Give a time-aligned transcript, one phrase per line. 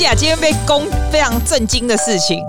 [0.00, 2.42] 今天被攻非常震惊的事情。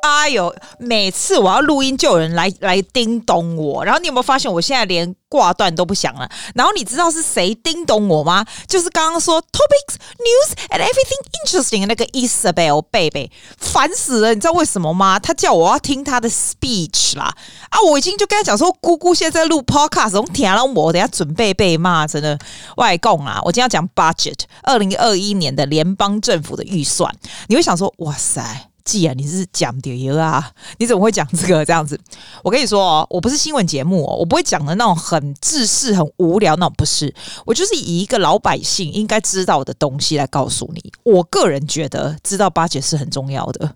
[0.00, 6.28] 哎呦，每次我要录音就有人来来叮咚我，然后你有没有发现我现在连挂断都不响了？
[6.54, 8.44] 然后你知道是谁叮咚我吗？
[8.66, 14.34] 就是刚刚说 topics news and everything interesting 的那个 Isabel 贝贝，烦死了！
[14.34, 15.18] 你知道为什么吗？
[15.18, 17.34] 他叫我要听他的 speech 啦
[17.70, 17.80] 啊！
[17.88, 22.38] 我已经就跟他讲说，姑姑现在在录 podcast，我听了我等下准备被骂，真的
[22.76, 23.40] 外供啊！
[23.44, 27.12] 我今天要讲 budget，二零二一年的联邦政府的预算，
[27.48, 28.68] 你会想说，哇塞！
[28.86, 30.50] 记啊，你是讲的啊？
[30.78, 32.00] 你怎么会讲这个这样子？
[32.42, 37.12] 我跟你说哦，我不是新闻节目哦，我不会讲的那种很自私、很无聊那种，不是。
[37.44, 40.92] 我就是以一个老百姓应该知道的东西来告诉你。
[41.02, 43.74] 我个人觉得知道 budget 是很重要的。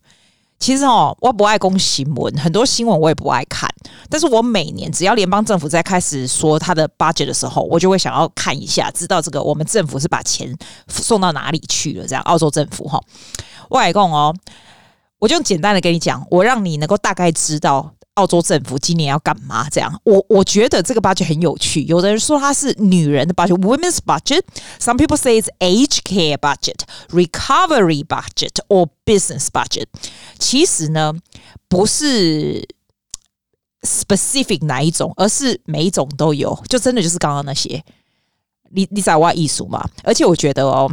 [0.60, 3.68] 其实哦，我不爱公新闻，很多新闻我也不爱看。
[4.10, 10.54] 但是我每年只要联邦政府在开始说他的八节的时候，我就会想要看一下，知道这个我们政府是把钱
[10.86, 12.06] 送到哪里去了。
[12.06, 13.02] 这样，澳洲政府哈，
[13.70, 14.36] 我爱攻哦。
[15.20, 19.68] 我就简单的跟你讲，我让你能够大概知道澳洲政府今年要干嘛。
[19.68, 21.82] 这样，我我觉得这个 budget 很有趣。
[21.82, 24.42] 有的人说它是女人的 budget，women's budget。
[24.80, 29.84] Some people say it's age care budget, recovery budget, or business budget。
[30.38, 31.14] 其实呢，
[31.68, 32.66] 不是
[33.82, 36.58] specific 哪一种，而是每一种都有。
[36.66, 37.84] 就真的就是刚刚那些，
[38.70, 39.86] 你你知道我艺术吗？
[40.02, 40.90] 而且我觉得哦。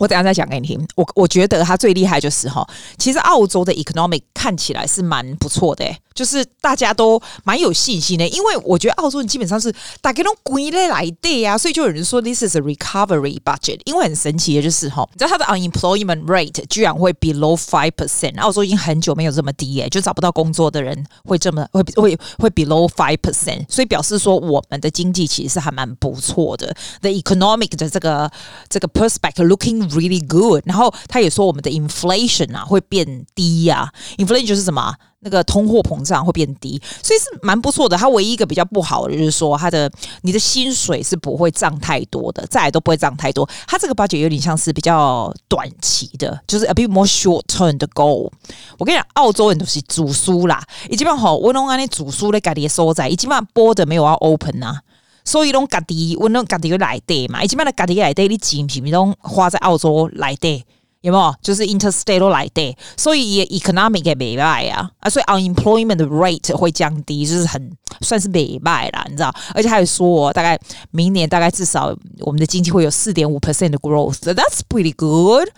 [0.00, 0.88] 我等下再讲给你听。
[0.96, 2.66] 我我觉得他最厉害就是哈，
[2.98, 5.84] 其实澳洲的 economic 看起来是蛮不错的，
[6.14, 8.26] 就是大家都蛮有信心的。
[8.28, 13.80] 因为我觉得澳洲人基本上是大家都归类来的呀，所以就有人说 this is a recovery budget。
[13.84, 18.38] 因为很神奇的就是哈，你知道他的 unemployment rate 居然会 below five percent。
[18.40, 26.74] 澳洲已经很久没有这么低耶，就找不到工作的人会这么会会会 below five percent，所以表示说我们的经济其实是还蛮不错的。
[27.00, 28.30] The economic 的这个
[28.68, 34.94] 这个 perspective looking Really good，然后他也说我们的 inflation 啊会变低呀、啊、，inflation 就是什么？
[35.22, 37.96] 那个通货膨胀会变低，所以是蛮不错的。
[37.96, 39.90] 它唯一一个比较不好的就是说，它的
[40.22, 43.48] 你的薪水是不会涨太多的，再来都不会涨太多。
[43.66, 48.30] 它这个 budget 有点像是比较短期的，就是 a bit more short term 的 goal。
[48.78, 54.80] 我跟你讲，澳洲人都是主书啦，以及嘛吼，我拢安尼主书咧，家己所在，以及嘛 border 没有要 open 呐。
[55.22, 60.64] 所以拢家己，我拢家己来地嘛，以前嘛的家己来地，你钱是不是拢花在澳洲来地？
[61.02, 61.34] 有没有？
[61.42, 67.70] 就是 interstate 来地，所以也 economic 也袂歹啊啊，所以 unemployment rate 会降低，就是很
[68.02, 69.34] 算是袂歹啦，你知道？
[69.54, 70.58] 而且还有说，大概
[70.90, 75.48] 明年大概至少我们的经济会有四点五 percent 的 growth，that's pretty good。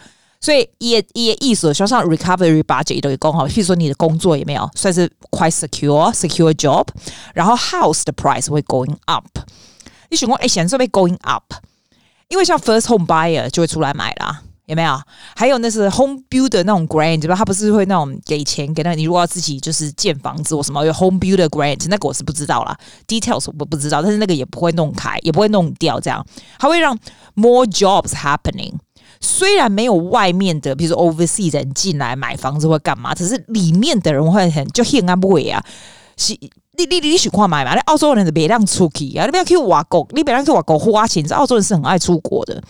[0.41, 6.87] 所以也也意思说，像 recovery budget 都有讲好，譬如说你的工作有没有算是 quite secure secure job，
[7.33, 9.25] 然后 house 的 price 会 going up，
[10.11, 11.45] 你想讲哎，显示被 going up，
[12.29, 14.99] 因为像 first home buyer 就会出来买啦，有没有？
[15.35, 17.35] 还有那是 home builder 那种 grant，对吧？
[17.35, 22.77] 他不是会那种给钱给那你如果要自己就是建房子或什么有 home builder grant，那个我是不知道啦
[23.09, 26.25] ，details 我不知道，但是那个也不会弄开，也不会弄掉，这样
[26.59, 26.97] 它会让
[27.35, 28.73] more jobs happening。
[29.21, 35.65] 虽然没有外面的，比如说 overseas 人进来买房子或干嘛，只是里面的人会很就很安不会啊。
[36.17, 36.33] 是，
[36.77, 37.75] 你你你你喜欢买嘛？
[37.75, 41.25] 那澳洲人是别让出去啊，你不要去外国，你别让去外国花钱。
[41.31, 42.63] 澳洲人是很爱出国的。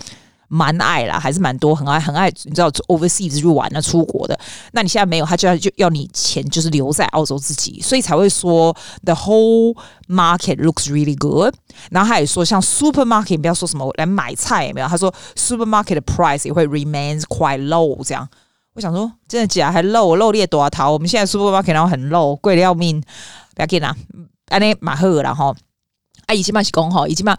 [0.54, 4.38] 蛮爱啦，还是蛮多，很爱很爱，你知道，overseas 去玩啊，出国的。
[4.72, 9.74] 那你现在没有，他就要就要你钱，就是留在澳洲自己，所以才会说 the whole
[10.08, 11.54] market looks really good。
[11.90, 18.04] 然后他也说，像 supermarket，不要说什么来买菜也没有，他说 supermarket 的 price 也会 remains quite low。
[18.04, 18.28] 这样，
[18.74, 19.72] 我想说，真的假的？
[19.72, 20.92] 还 low，low 列多少套？
[20.92, 23.00] 我们现在 supermarket 然后很 low，贵的要命，
[23.54, 23.96] 不要紧啦，
[24.48, 25.56] 安尼马赫然后，
[26.26, 27.34] 啊，以前嘛是讲吼，以前嘛。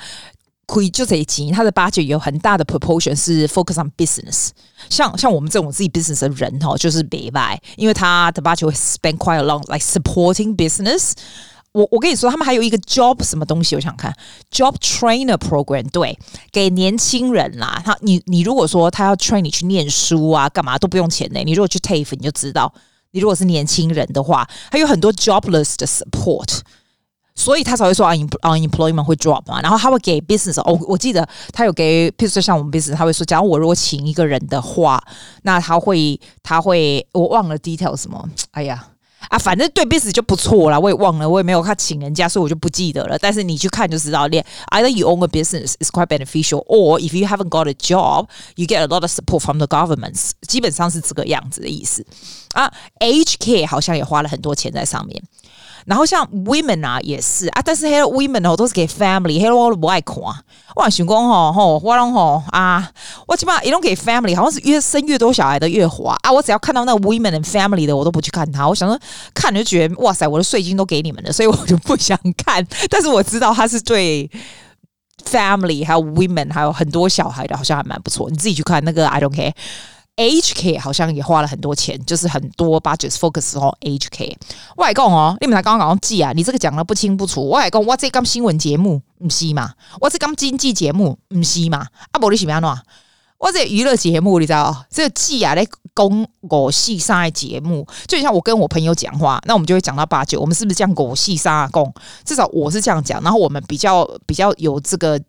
[0.66, 4.50] 可以就这一集，它的 budget 有很大的 proportion 是 focus on business，
[4.90, 11.11] 像像我们这种自己 business 的人哈，就是别卖，因为他的 budget 会 spend quite a lot like supporting business。
[11.73, 14.16] 我我跟你说，他们还有一个 job 什么东西，我想看
[14.52, 16.17] job trainer program，对，
[16.52, 17.82] 给年轻人啦。
[17.84, 21.40] 他你你如果说他要 train 你去念书啊，干嘛都不用钱的。
[21.43, 22.72] 你如果去 TAFE，你就知道，
[23.11, 26.59] 你如果是年轻人的话，还有很多 jobless 的 support。
[27.35, 35.03] 所以他才会说 unemployment 会 drop 嘛，然后他会给 business 哦，我记得他有给，譬如说像我们 business，他会说，假如我如果请一个人的话，
[35.41, 38.88] 那他会他会我忘了 detail 什么，哎呀
[39.30, 43.18] 啊，反正对 business 就不错啦，我也忘了，我也没有他请人家，所以我就不记得了。
[43.18, 48.88] 但是你去看就知道，either you own a business is quite beneficial，or if you haven't got a job，you get a
[48.88, 52.06] lot of support from the governments，基本上是这个样子的意思
[52.53, 52.72] 啊。
[53.00, 55.24] HK 好像也花了很多钱在上面。
[55.85, 60.16] 然后像 women 啊也是啊，但是还有 women 哦都是给 family，还有我都不爱看。
[60.76, 62.90] 我想讲吼吼，我拢吼啊，
[63.28, 66.32] 我基本上一拢给 family，好像是越生越多小孩的越滑啊。
[66.32, 68.68] 我只要看到那 women and family 的，我都不去看它。
[68.68, 69.00] 我想说
[69.34, 72.66] 看就觉得哇塞，我的税金都给你们了，所以我就不想看。
[72.90, 74.30] 但是我知道它是对
[75.24, 78.30] family 还有 women 还有很多小孩的，好像还蛮不错。
[78.30, 79.53] 你自己去看那个 I don't care。
[80.15, 83.75] HK 好像也花了很多钱，就是很多 budget focus 哦。
[83.81, 84.35] HK
[84.77, 87.41] 我来讲哦，你们才刚刚记啊，你这个讲的不清不楚。
[87.41, 89.73] 我来讲，我这刚新闻节目不是嘛？
[89.99, 91.87] 我这刚经济节目不是嘛？
[92.11, 92.61] 啊，不你是怎样
[93.39, 94.85] 我这娱乐节目你知道？
[94.89, 101.69] 这个记啊，来讲五四三的节目，就像我跟我朋友讲话，那我们就会讲到八九，我们是不是这样五四三啊？
[101.73, 101.93] 讲
[102.23, 105.19] 至少我是这样讲，然后我们比较比较有这个。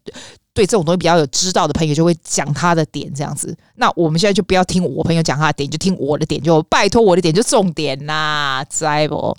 [0.54, 3.54] 对这种东西比较有知道的朋友，就会讲他的点这样子。
[3.74, 9.36] 那我们现在就不要听我朋友讲他的点，就听我的点，就拜托我的点就重点呐，知不？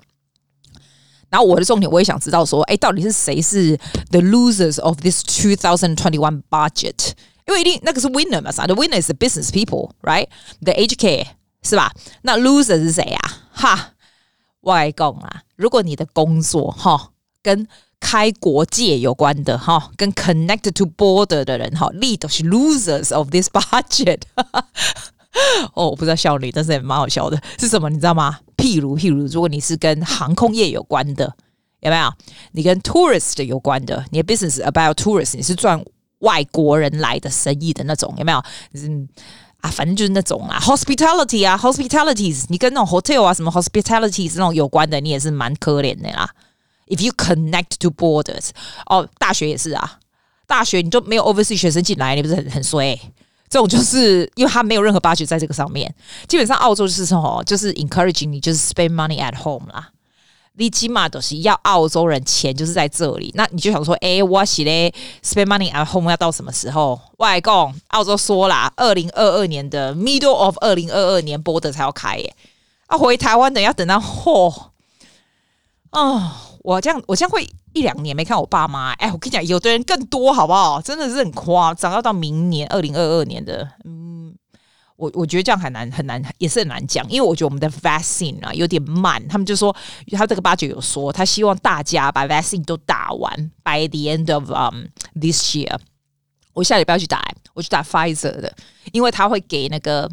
[1.30, 3.78] 然后我的重点，我也想知道说，哎，到底是谁是
[4.12, 7.14] the losers of this two thousand twenty one budget？
[7.48, 11.26] 因为一定那个是 winner 嘛啥，the winner is the business people，right？The HK
[11.64, 11.92] 是吧？
[12.24, 13.20] 那 loser 是谁呀？
[13.52, 13.94] 哈，
[14.62, 15.44] 外公啊！
[15.56, 17.68] 如果你的工作哈跟
[18.08, 24.20] 开国界有关的哈，跟 connected to border 的人哈，lead 都是 losers of this budget。
[25.74, 27.42] 哦，我不知道笑你，但是也蛮好笑的。
[27.58, 27.90] 是什么？
[27.90, 28.38] 你知道吗？
[28.56, 31.34] 譬如，譬如，如果你是跟航空业有关的，
[31.80, 32.14] 有没有？
[32.52, 35.84] 你跟 tourist 有关的，你的 business about tourist，你是赚
[36.20, 38.40] 外国人来的生意的那种，有没有？
[38.76, 39.10] 嗯
[39.62, 46.30] 啊，反正就是那种啊，hospitality 啊，hospitalities，你跟那种 hotel 啊，什么 hospitalities 那种有关的，你也是蛮可怜的啦。
[46.88, 48.50] If you connect to borders，
[48.86, 50.00] 哦，大学也是啊，
[50.46, 52.96] 大学你就没有 overseas 学生进来，你不是很很衰？
[53.50, 55.94] 这种就是因为他没有任何 budget 在这个上面。
[56.28, 59.90] 基本上澳洲就是说，就是 encouraging 你，就是 spend money at home 啦。
[60.58, 64.94] 你起码都是要澳洲人钱就是在这里，那你就想说，哎，我是咧
[65.24, 67.00] spend money at home 要到什么时候？
[67.18, 72.36] 外公，澳洲说啦，二零二二年的 middle of 二零二二年 border 才要开耶，
[72.88, 74.70] 啊，回台湾等要等到嚯，
[75.92, 76.32] 哦。
[76.66, 78.92] 我这样，我这样会一两年没看我爸妈。
[78.94, 80.82] 哎，我跟你讲，有的人更多，好不好？
[80.82, 83.70] 真的是很夸张，要到明年二零二二年的。
[83.84, 84.36] 嗯，
[84.96, 89.26] 我我觉得这样很难很难，也是很难讲，因为我觉得我们的 vaccine 啊有点慢。
[89.28, 89.76] 他们就说，
[90.14, 93.32] 他这个八九有说，他希望大家把 vaccine 都打完
[93.64, 95.78] ，by the end of um this year。
[96.54, 97.24] 我下礼拜要去打，
[97.54, 98.52] 我去打 Pfizer 的，
[98.92, 100.10] 因为他会给那个。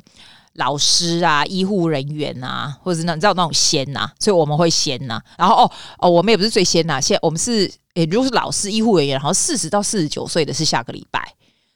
[0.55, 5.25] 老师啊，医护人员啊，或者是那你知道那种先呐、啊，所以我们会先呐、啊。
[5.39, 11.35] 然后哦哦，我们也不是最先呐、啊，现在我们是，也如果是老师、医护人员，然后四十到四十九岁的是下个礼拜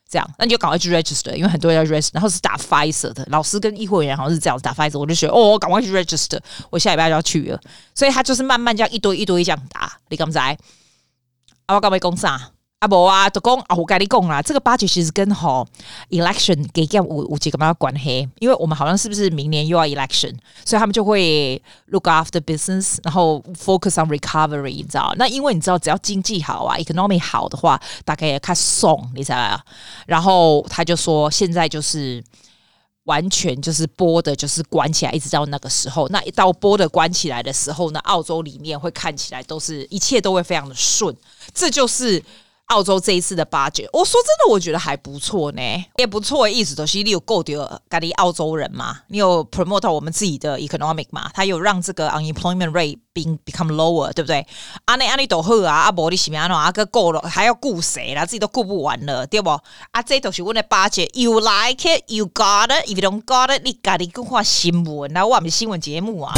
[0.09, 6.39] 这样，那你就赶快去 register，因为很多人要 register，然后是打 Pfizer 的老师跟医护人员好像是这样打 Pfizer，我就觉得哦，赶快去 register，
[6.71, 7.61] 我下礼拜就要去了，
[7.95, 10.39] 所以他就是慢慢这样一堆一堆这样打，你敢不知？
[10.39, 10.57] 啊，
[11.75, 12.51] 我刚没讲啥。
[12.79, 15.67] 啊不啊，都讲啊，我跟你讲啦，这个八级其实跟吼
[16.11, 25.15] election 给这样有有几个蛮有关系，因为我们好像是不是明年又要 election，所以他们就会 look after business，然后 focus on recovery，你知道？
[25.17, 29.59] 那因为你知道，只要经济好啊，economy 好的话，大概也看送，你知道啊？
[30.07, 32.23] 然后他就说，现在就是
[33.05, 36.07] 完全就是播的，就是关起来，一直到那个时候。
[36.09, 41.17] 那一到播的关起来的时候呢，澳洲里面会看起来都是一切都会非常的顺，
[41.55, 42.23] 这就是。
[42.67, 45.63] 澳洲这一次的 budget，我说真的，我觉得还不错呢，
[45.99, 46.49] 也不错。
[46.49, 54.45] 意思都是你有够的，咖喱澳洲人嘛，你有 promote 我们自己的 economic 嘛，他有让这个 unemployment rate being become lower，对不对？
[54.87, 56.55] 阿内阿内都好啊，阿伯你是咩喏？
[56.55, 58.27] 阿哥够了，还要顾谁啦？
[58.27, 59.51] 自己都顾不完了，对不？
[59.93, 66.35] 啊，这都是我的 budget，you like it，you got it，if you don't got it，你咖喱更换新闻，那我们新闻节目啊。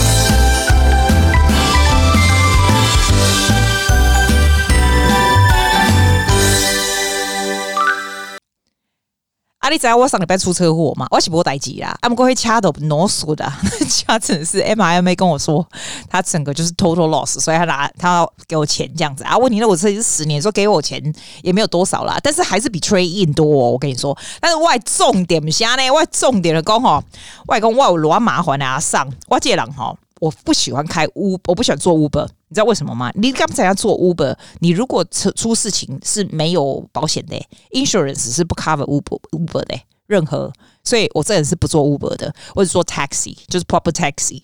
[9.59, 9.69] 啊！
[9.71, 11.05] 你知道我上礼拜出车祸吗？
[11.11, 13.45] 我是无代志啦，啊，不过会掐到脑死的，
[13.91, 15.67] 掐真的是 M I M A 跟我说，
[16.09, 19.37] 他整个就是 total loss，所以他拿他给我钱这样子啊。
[19.37, 21.03] 问题呢，我这是十年，说给我钱
[21.43, 23.73] 也没有多少啦，但是还是比 trade in 多哦。
[23.73, 27.03] 我跟你说，但是我重点下呢，我重点的讲吼，
[27.47, 29.99] 外公我有多麻烦啊上，我这人吼。
[30.21, 33.11] 我不喜欢开 Uber，我不喜欢做 Uber，你知道为什么吗？
[33.15, 37.37] 你刚才要做 Uber，你如果出出事情是没有保险的
[37.73, 44.43] ，insurance 是不 cover Uber Uber 的任何，所以我这人是不做 Uber 的，我只做 taxi，就是 proper taxi。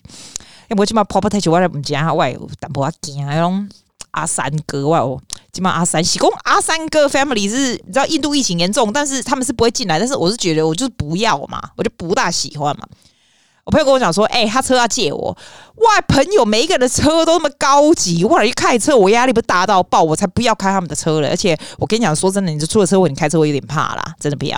[0.67, 3.69] 因为我起码 proper taxi 我来唔讲，我有淡薄仔惊那种
[4.11, 12.87] 阿三哥，我有起码阿三喜公阿三哥 family 是，你知道印度疫情严重，但是他们是不会进来，但是我是觉得我就是不要嘛，我就不大喜欢嘛。
[13.65, 15.35] 我朋友跟我讲说，哎、他车要借我，
[15.75, 18.43] 哇，朋友每一个人的车都那么高级，哇！
[18.43, 21.29] 一开车我压力不大到爆，我才不要开他们的车了。
[21.29, 24.57] 而且我跟你讲，说真的，你这出了车祸，你开车会有点怕啦，真的不要。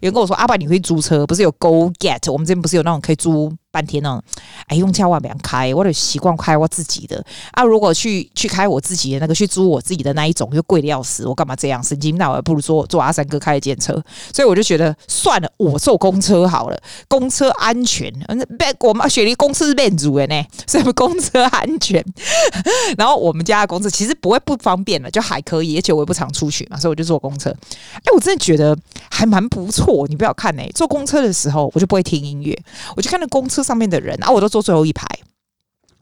[0.00, 1.26] 有人跟我说，阿爸，你会租车？
[1.26, 2.30] 不是有 Go Get？
[2.30, 3.52] 我们这边不是有那种可以租？
[3.72, 4.22] 半天那种，
[4.66, 7.62] 哎，用千万别开，我得习惯开我自己的啊。
[7.62, 11.82] 如果去去开我自己的那个，去租我自己的那一种，又贵的要死，我干嘛这样？
[11.82, 13.94] 神经，那我还不如坐坐阿三哥开的电车。
[14.30, 16.78] 所以我就觉得算了，我坐公车好了，
[17.08, 18.12] 公车安全。
[18.28, 18.38] 嗯，
[18.80, 22.04] 我们雪梨公司是变组的呢，所以公车安全。
[22.98, 27.48] 然后我们家的公车其实不会不方便了，就还可以，而且我也不常出去嘛，所以我就坐公车。
[27.94, 28.76] 哎，我真的觉得
[29.10, 30.06] 还蛮不错。
[30.08, 32.56] 你不要看呢，坐公车的时候我就不会听音乐，
[32.94, 33.62] 我就看那公车。
[33.62, 35.06] 上面的人，然后我都坐最后一排，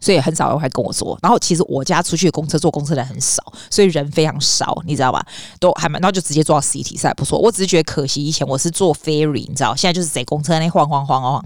[0.00, 1.19] 所以很少人会跟我说。
[1.23, 5.23] 然后其实我家出去的公车坐公车的很少，所以人非常少，你知道吧？
[5.59, 7.38] 都还蛮，然后就直接坐到 City，实在不错。
[7.38, 11.45] 我只是觉得可惜，以前我是坐 Ferry，你知道，现在就是在公车那晃晃晃哦。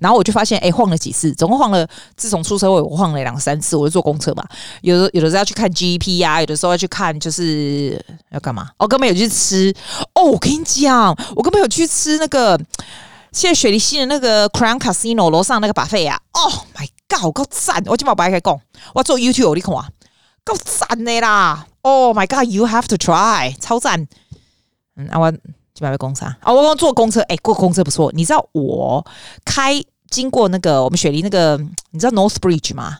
[0.00, 1.86] 然后我就发现，哎，晃了几次，总共晃了，
[2.16, 3.76] 自从出车祸我晃了两三次。
[3.76, 4.44] 我就坐公车嘛，
[4.82, 8.70] 有的有的时候要去看 GP 啊，有的时候要去看，就是要干嘛？
[8.78, 9.74] 哦，根本有去吃。
[10.14, 12.60] 哦，我跟你讲，我根本有去吃那个。
[13.32, 17.82] 现在雪梨西的那个 Crown Casino 楼上那个 buffet 啊，Oh my God，够赞！
[17.84, 18.58] 我今晚白开讲，
[18.94, 19.86] 我做 YouTube 你看啊，
[20.42, 24.08] 够赞的啦！Oh my God，You have to try，超赞！
[24.96, 25.30] 嗯，啊、我
[25.76, 26.34] 今晚要讲啥？
[26.40, 28.10] 啊，我刚坐公车，哎、欸，过公车不错。
[28.14, 29.06] 你知道我
[29.44, 29.78] 开
[30.08, 32.96] 经过那个我们雪梨那个，你知道 North Bridge 吗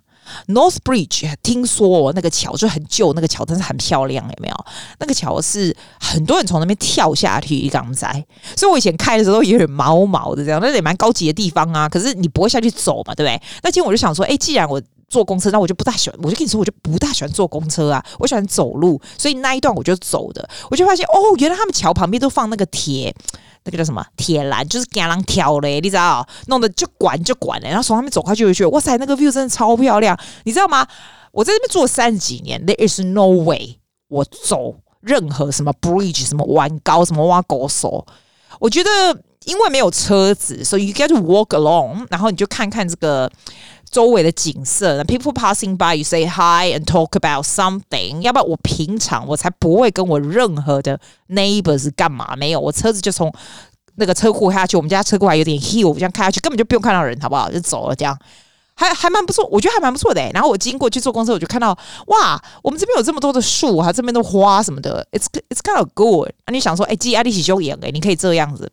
[0.48, 4.54] ？North Bridge，听说那个桥就很旧，那个桥但是很漂亮，有没有？
[4.98, 8.12] 那个桥是很多人从那边跳下去，刚才，
[8.54, 11.88] 所以我以前开的时候有点毛毛的这样，那也蛮高级的地方啊。
[11.88, 13.40] 可是你不会下去走嘛，对不对？
[13.62, 23.14] 那今天我就想说，哎，既然我坐公车，那我就不大喜欢，我就跟你说，我就不大喜欢坐公车啊，我喜欢走路，所以那一段我就走的，我就发现哦，原来他们桥旁边都放那个铁。
[23.68, 26.24] 那个叫什么铁栏，就是给人挑嘞，你知道？
[26.46, 30.86] 弄得就管就管嘞，然后从那边走过去就去，哇塞，那个 view 真的超漂亮，你知道吗？
[31.32, 38.06] 我在这边坐三十几年，There is no way 我走任何什么 bridge，什么弯高，什么挖狗手，
[38.60, 38.90] 我觉得
[39.46, 43.32] 因为没有车子，所以 you get to walk along，然后你就看看这个。
[43.88, 48.20] 周围的景色，people passing by，you say hi and talk about something。
[48.20, 52.34] 要不然我平常我才不会跟我任何的 neighbors 干嘛？
[52.36, 53.32] 没有，我车子就从
[53.94, 54.76] 那个车库下去。
[54.76, 57.48] 我们家车库还有点 hill，这样开下去根本就不用看到人，好不好？
[57.50, 58.18] 就走了，这样
[58.76, 60.20] 还还蛮不错，我觉得还蛮不错的。
[60.32, 66.28] 然后我经过去坐公车，我就看到哇，我们这边有这么多的树，还这边的花什么的，it's it's kind of good。
[66.44, 68.70] 啊，你想说，哎，记爱丽喜修演，哎，你可以这样子。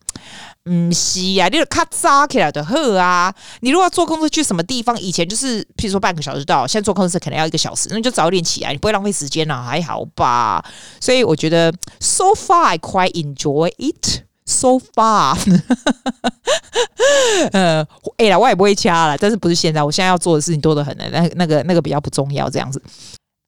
[0.66, 3.34] 嗯，是啊，你就咔嚓起来的喝啊！
[3.60, 10.64] 你如果坐公车去什么地方，以前就是譬如说半个小时到，现在坐公车可能要一个小时，那你就早点起来，你不会浪费时间啊，还好吧？
[11.00, 11.70] 所以我觉得
[12.00, 15.36] so far I quite enjoy it so far。
[17.52, 17.86] 呃，
[18.16, 19.82] 哎呀，我也不会掐了，但是不是现在？
[19.82, 22.82] 我现在要做的事情多得很呢，那那个那个比较不重要，这样子。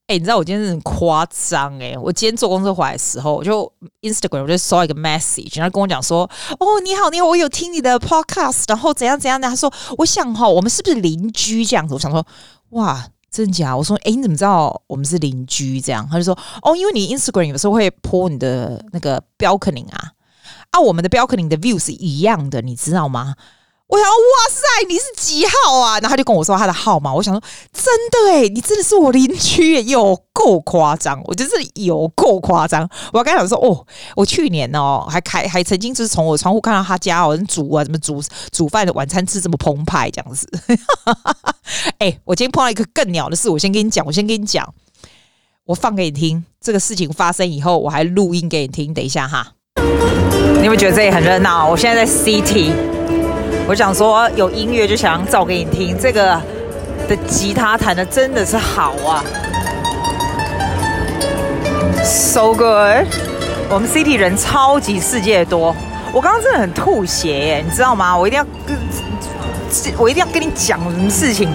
[0.08, 1.96] 哎、你知道我今天是很夸张哎！
[1.98, 3.70] 我今天坐公车回来的时候，我就
[4.02, 12.24] Instagram 我就收一个 message，然后跟我讲说：“哦，你好，你好，我有听你的 podcast，然后怎样怎样的。”他说：“我想哈，我们是不是邻居这样子？”我想说
[12.70, 20.12] ：“哇，真的假？”我说：“哎、你怎么知道我们是邻居这样？”他就说：“哦，因为你 Instagram 有时候会 po 你的那个 balcony 啊，
[20.70, 23.34] 啊，我们的 balcony 的 view 是一样的，你知道吗？”
[23.88, 26.00] 我想说，哇塞，你是几号啊？
[26.00, 27.14] 然后他就跟我说他的号码。
[27.14, 27.40] 我想说，
[27.72, 31.22] 真的哎，你真的是我邻居，有够夸张！
[31.24, 32.90] 我真是有够夸张。
[33.12, 38.20] 我刚想说，哦，我去年哦，还开还曾经就是从我窗户看到他家哦，煮啊，怎么煮
[38.50, 40.48] 煮饭的晚餐吃这么澎湃这样子。
[41.98, 44.74] 哎，我今天碰到一个更鸟的事，我先跟你讲，我先跟你讲，
[45.66, 46.44] 我放给你听。
[46.60, 48.92] 这个事情发生以后，我还录音给你听。
[48.92, 49.52] 等一下哈，
[50.66, 51.68] 你有没有觉得这里很热闹？
[51.68, 52.72] 我现在在 City。
[53.68, 56.42] 我想说有音乐就想照给你听，这个
[57.08, 59.22] 的吉他弹的真的是好啊
[62.02, 63.06] ，so good。
[63.68, 65.72] 我们 City 人超级世界多，
[66.12, 68.18] 我刚刚真的很吐血耶，你知道吗？
[68.18, 68.76] 我一定要跟，
[69.96, 71.48] 我一定要跟你讲什么事情？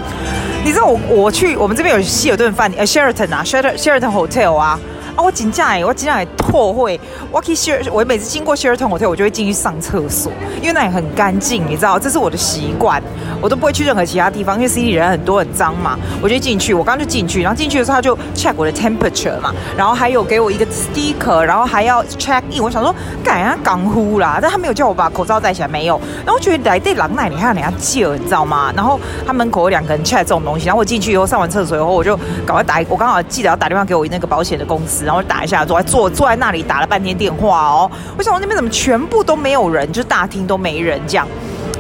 [0.64, 4.80] 你知道我我去我们这边有希尔顿饭店，呃，Sheraton 啊，Sheraton Sheraton Hotel 啊。
[5.16, 7.00] 啊，我紧张哎，我紧张哎，拓会，
[7.32, 13.02] 我可以 share，我每次经过 Sheraton Hotel，我就会进去上厕所，因为那里很干净，你知道，这是我的习惯，
[13.42, 28.72] 我都不会去任何其他地方，因为 City 人很多很脏嘛，我就进去，我刚就进去，然后进去的时候他就 check 我的 temperature 嘛，然后还有给我一个 sticker，然后还要 check in，我想说改啊港呼啦，但他没有叫我把口罩戴起来，没有，然后我觉得来对狼奶你还要人家借，你知道吗？
[28.76, 32.16] 然后他门口有两个人 check 这种东西，然后我进去以后上完厕所以后，我就
[32.46, 35.02] 赶快打，我刚好记得要打电话给我那个保险的公司。
[35.12, 37.92] 然后打一下，坐坐坐在那里打了半天电话哦。
[38.18, 41.28] 我想说那边怎么全部都没有人，就大厅都没人这样。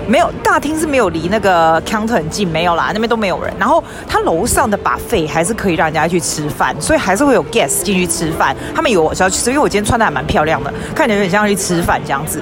[0.06, 3.54] 没有大厅是没有离那个 counter 很近，没有啦，那边都没有人。
[3.58, 8.54] 然后他楼上的把费还是可以让人家去吃饭，所以还是会有 guest 进去吃饭。
[8.76, 12.42] 他们有我要去吃，因为我今天穿的还蛮漂亮的，看起来有点像去吃饭这样子。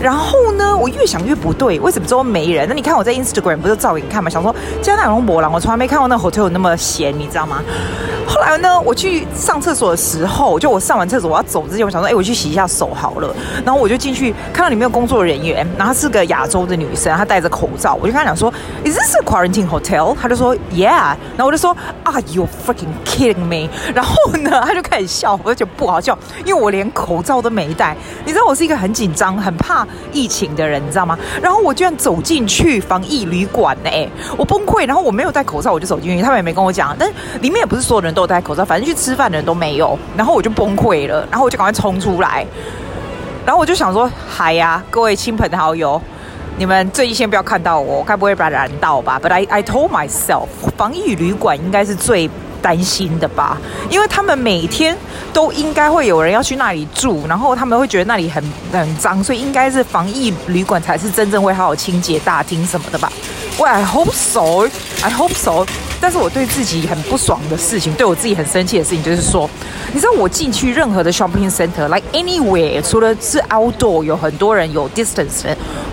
[0.00, 2.68] 然后呢，我越想越不对，为什么周围没人？
[2.68, 4.30] 那你看我在 Instagram 不是照给你看吗？
[4.30, 7.62] 想说加拿大龙博朗，我从来没看过那 hotel 那么闲，你知道吗？
[8.28, 13.34] 后来呢，我去上厕所的时候，就我上完厕所我要走之前，我想说，哎，我去洗一下手好了。
[13.64, 18.52] 然后我就进去，看到里面有工作人员，然后是个亚洲的女生，她戴着口罩，我就跟她讲说
[18.84, 20.14] ，Is this a quarantine hotel？
[20.20, 20.90] 她就说，Yeah。
[20.90, 23.70] 然后我就说，Are you freaking kidding me？
[23.94, 27.96] 然后呢，她就开始笑，我就觉得不好笑，因为我连口罩都没戴。
[28.24, 31.18] 你知道我是一个很紧张、很怕疫情的人，你知道吗？
[31.42, 33.90] 然后我居然走进去防疫旅馆呢，
[34.36, 34.86] 我崩溃。
[34.86, 38.26] 然后我没有戴口罩，我就走进去，他们也没跟我讲，但里面也不是所有人都有。
[38.26, 42.44] 戴口罩，反正去吃饭的人都没有，然后我就崩溃了，然后我就赶快冲出来，
[43.44, 46.02] 然后我就想说：嗨呀，各位亲朋好友，
[46.58, 53.56] 你们最近先不要看到我，该不会把染到吧？But I I told myself，防疫旅馆应该是最担心的吧，
[53.88, 54.96] 因为他们每天
[55.32, 63.12] 都应该会有人要去那里住，然后他们会觉得那里很很脏，所以应该是防疫旅馆才是真正会好好清洁大厅什么的吧。
[63.58, 64.68] 喂 I hope so.
[65.02, 65.66] I hope so.
[66.00, 69.48] 但是我对自己很不爽的事情，对我自己很生气的事情，就是说，
[69.96, 75.46] 你知道我进去任何的 shopping center，like anywhere，除了是 outdoor 有很多人有 distance，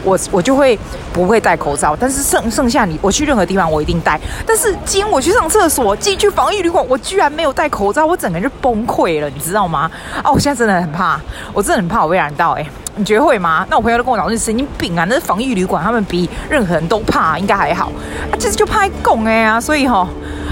[0.04, 0.78] 我我就会
[1.14, 1.96] 不会戴口罩。
[1.98, 4.20] 但是剩剩下你，我去任何地方我一定戴。
[4.46, 9.90] 但是今天我去上厕所，进去防疫旅馆，我居然没有戴口罩，我整个人就崩溃了，你知道吗？
[10.22, 11.18] 哦，我现在真的很怕，
[11.54, 12.83] 我真的很怕我被染到，欸，哎。
[12.96, 13.66] 你觉得会吗？
[13.70, 15.06] 那我朋友都跟我讲，你神经病啊！
[15.10, 17.92] 那是防疫旅馆，他们比任何人都怕，应该还好。
[18.32, 20.08] 啊，其实就怕讲哎呀，所以哈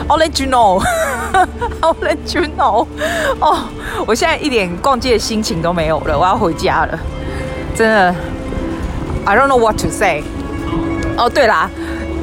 [0.08, 2.88] ，I'll let you know，I'll let you know。
[3.40, 3.60] 哦，
[4.08, 7.00] 我现在一点逛街的心情都没有了，我要回家了，
[7.76, 8.16] 真的。
[9.24, 10.24] I don't know what to say。
[11.16, 11.70] 哦，对啦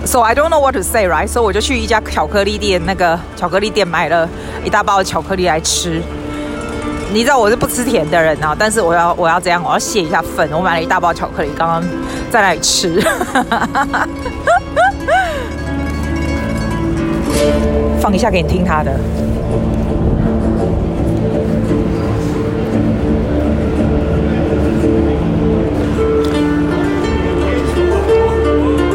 [0.04, 1.28] ，So I don't know what to say，right？
[1.28, 4.28] 所以我就去一家巧克力店，那个巧克力店买了
[4.64, 6.02] 一大包的巧克力来吃。
[7.10, 10.48] 你知道我是不吃甜的人啊，但是我要我要这样，我要泄一下愤。
[10.52, 11.82] 我买了一大包巧克力，刚刚
[12.30, 13.00] 在那里吃，
[18.00, 18.92] 放一下给你听他的。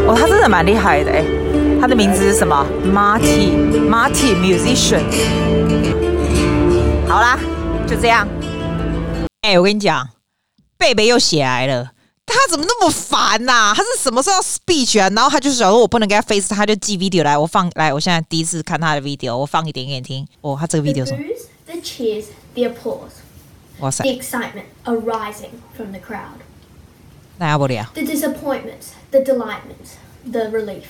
[0.08, 1.24] 哦，他真的蛮厉害的哎，
[1.82, 3.52] 他的名字是什么？Marty
[3.90, 5.02] Marty Musician。
[7.08, 7.38] 好啦。
[7.88, 8.28] 就这样，
[9.42, 10.10] 哎、欸，我跟你讲，
[10.78, 11.92] 贝贝又写来了，
[12.26, 13.74] 他怎么那么烦呐、啊？
[13.76, 15.10] 他是什么时候 speech 啊？
[15.10, 20.28] 然后他就想说我不能给他 face，他就寄 video 来，我放来，我现在第一次看他的 video，我放一点给你听。
[20.42, 21.24] 哦，他这个 video 什么
[21.66, 23.22] The cheers, the applause,
[23.80, 26.40] 哇塞 the excitement arising from the crowd.
[27.38, 27.92] 那要不了。
[27.94, 29.98] The disappointments, the delightments,
[30.32, 30.86] the relief.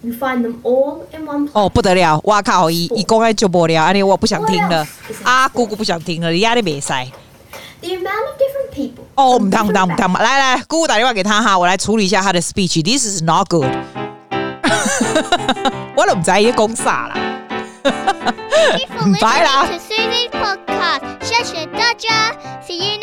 [0.00, 1.50] You find them all in one place.
[1.54, 2.20] 哦，不得了！
[2.24, 4.86] 哇靠，一一公开就播了，而且我不想听了
[5.24, 7.04] 啊，姑姑不想听了，压力没塞。
[7.80, 9.02] The amount of different people.
[9.16, 12.82] 哦，唔当唔当唔当，来来，姑姑打电话给他哈，我来处理一下他的 speech。
[12.84, 13.66] This is not good。
[15.96, 17.16] 我都唔知伊讲啥啦。
[19.20, 19.66] 拜啦。
[21.20, 22.32] 谢谢大家
[22.64, 22.98] ，See you.